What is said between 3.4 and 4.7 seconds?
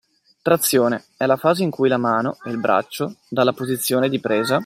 posizione di presa